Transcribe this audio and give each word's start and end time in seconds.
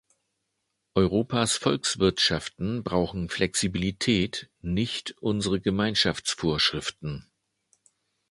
Europas 0.95 1.57
Volkswirtschaften 1.57 2.81
brauchen 2.83 3.29
Flexibilität, 3.29 4.49
nicht 4.59 5.11
unsere 5.19 5.61
Gemeinschaftsvorschriften. 5.61 7.29